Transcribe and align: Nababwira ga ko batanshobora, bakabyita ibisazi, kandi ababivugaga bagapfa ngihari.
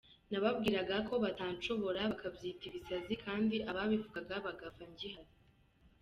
Nababwira 0.31 0.79
ga 0.89 0.97
ko 1.07 1.13
batanshobora, 1.23 2.01
bakabyita 2.11 2.63
ibisazi, 2.69 3.13
kandi 3.25 3.55
ababivugaga 3.69 4.35
bagapfa 4.45 4.83
ngihari. 4.91 5.33